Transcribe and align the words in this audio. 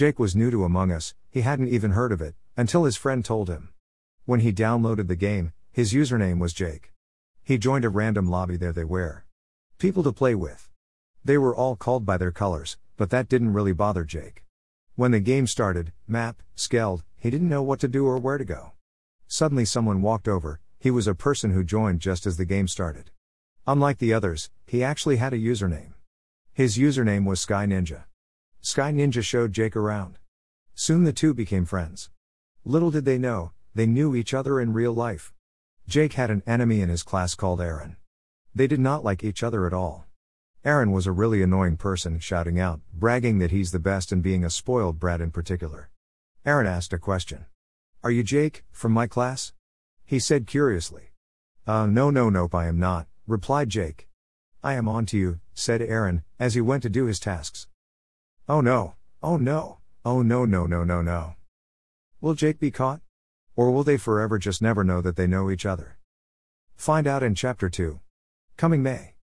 Jake 0.00 0.18
was 0.18 0.34
new 0.34 0.50
to 0.50 0.64
Among 0.64 0.90
Us, 0.90 1.12
he 1.30 1.42
hadn't 1.42 1.68
even 1.68 1.90
heard 1.90 2.10
of 2.10 2.22
it, 2.22 2.34
until 2.56 2.84
his 2.84 2.96
friend 2.96 3.22
told 3.22 3.50
him. 3.50 3.74
When 4.24 4.40
he 4.40 4.50
downloaded 4.50 5.08
the 5.08 5.14
game, 5.14 5.52
his 5.72 5.92
username 5.92 6.38
was 6.38 6.54
Jake. 6.54 6.94
He 7.42 7.58
joined 7.58 7.84
a 7.84 7.90
random 7.90 8.26
lobby 8.26 8.56
there 8.56 8.72
they 8.72 8.82
were. 8.82 9.26
People 9.76 10.02
to 10.04 10.10
play 10.10 10.34
with. 10.34 10.70
They 11.22 11.36
were 11.36 11.54
all 11.54 11.76
called 11.76 12.06
by 12.06 12.16
their 12.16 12.32
colors, 12.32 12.78
but 12.96 13.10
that 13.10 13.28
didn't 13.28 13.52
really 13.52 13.74
bother 13.74 14.04
Jake. 14.04 14.42
When 14.94 15.10
the 15.10 15.20
game 15.20 15.46
started, 15.46 15.92
map, 16.08 16.40
skeld, 16.56 17.02
he 17.18 17.28
didn't 17.28 17.50
know 17.50 17.62
what 17.62 17.78
to 17.80 17.86
do 17.86 18.06
or 18.06 18.16
where 18.16 18.38
to 18.38 18.44
go. 18.46 18.72
Suddenly 19.26 19.66
someone 19.66 20.00
walked 20.00 20.28
over, 20.28 20.60
he 20.78 20.90
was 20.90 21.06
a 21.06 21.14
person 21.14 21.50
who 21.50 21.62
joined 21.62 22.00
just 22.00 22.24
as 22.26 22.38
the 22.38 22.46
game 22.46 22.68
started. 22.68 23.10
Unlike 23.66 23.98
the 23.98 24.14
others, 24.14 24.48
he 24.66 24.82
actually 24.82 25.16
had 25.18 25.34
a 25.34 25.38
username. 25.38 25.92
His 26.54 26.78
username 26.78 27.26
was 27.26 27.38
Sky 27.38 27.66
Ninja. 27.66 28.04
Sky 28.62 28.92
Ninja 28.92 29.24
showed 29.24 29.54
Jake 29.54 29.74
around. 29.74 30.18
Soon 30.74 31.04
the 31.04 31.14
two 31.14 31.32
became 31.32 31.64
friends. 31.64 32.10
Little 32.62 32.90
did 32.90 33.06
they 33.06 33.16
know, 33.16 33.52
they 33.74 33.86
knew 33.86 34.14
each 34.14 34.34
other 34.34 34.60
in 34.60 34.74
real 34.74 34.92
life. 34.92 35.32
Jake 35.88 36.12
had 36.12 36.30
an 36.30 36.42
enemy 36.46 36.82
in 36.82 36.90
his 36.90 37.02
class 37.02 37.34
called 37.34 37.62
Aaron. 37.62 37.96
They 38.54 38.66
did 38.66 38.78
not 38.78 39.02
like 39.02 39.24
each 39.24 39.42
other 39.42 39.66
at 39.66 39.72
all. 39.72 40.04
Aaron 40.62 40.92
was 40.92 41.06
a 41.06 41.12
really 41.12 41.42
annoying 41.42 41.78
person, 41.78 42.18
shouting 42.18 42.60
out, 42.60 42.80
bragging 42.92 43.38
that 43.38 43.50
he's 43.50 43.72
the 43.72 43.78
best 43.78 44.12
and 44.12 44.22
being 44.22 44.44
a 44.44 44.50
spoiled 44.50 45.00
brat 45.00 45.22
in 45.22 45.30
particular. 45.30 45.88
Aaron 46.44 46.66
asked 46.66 46.92
a 46.92 46.98
question. 46.98 47.46
Are 48.02 48.10
you 48.10 48.22
Jake, 48.22 48.64
from 48.70 48.92
my 48.92 49.06
class? 49.06 49.54
He 50.04 50.18
said 50.18 50.46
curiously. 50.46 51.12
Uh, 51.66 51.86
no, 51.86 52.10
no, 52.10 52.28
nope, 52.28 52.54
I 52.54 52.66
am 52.66 52.78
not, 52.78 53.06
replied 53.26 53.70
Jake. 53.70 54.06
I 54.62 54.74
am 54.74 54.86
on 54.86 55.06
to 55.06 55.16
you, 55.16 55.40
said 55.54 55.80
Aaron, 55.80 56.24
as 56.38 56.52
he 56.52 56.60
went 56.60 56.82
to 56.82 56.90
do 56.90 57.06
his 57.06 57.20
tasks. 57.20 57.66
Oh 58.52 58.60
no, 58.60 58.94
oh 59.22 59.36
no, 59.36 59.78
oh 60.04 60.22
no, 60.22 60.44
no, 60.44 60.66
no, 60.66 60.82
no, 60.82 61.02
no. 61.02 61.34
Will 62.20 62.34
Jake 62.34 62.58
be 62.58 62.72
caught? 62.72 63.00
Or 63.54 63.70
will 63.70 63.84
they 63.84 63.96
forever 63.96 64.38
just 64.38 64.60
never 64.60 64.82
know 64.82 65.00
that 65.02 65.14
they 65.14 65.28
know 65.28 65.52
each 65.52 65.64
other? 65.64 65.98
Find 66.74 67.06
out 67.06 67.22
in 67.22 67.36
Chapter 67.36 67.70
2. 67.70 68.00
Coming 68.56 68.82
May. 68.82 69.14